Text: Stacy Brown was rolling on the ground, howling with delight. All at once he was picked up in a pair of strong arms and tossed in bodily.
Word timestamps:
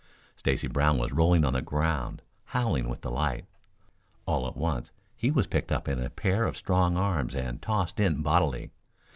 Stacy 0.35 0.67
Brown 0.67 0.97
was 0.97 1.11
rolling 1.11 1.45
on 1.45 1.53
the 1.53 1.61
ground, 1.61 2.23
howling 2.45 2.89
with 2.89 3.01
delight. 3.01 3.45
All 4.25 4.47
at 4.47 4.57
once 4.57 4.89
he 5.15 5.29
was 5.29 5.45
picked 5.45 5.71
up 5.71 5.87
in 5.87 6.01
a 6.01 6.09
pair 6.09 6.47
of 6.47 6.57
strong 6.57 6.97
arms 6.97 7.35
and 7.35 7.61
tossed 7.61 7.99
in 7.99 8.23
bodily. 8.23 8.71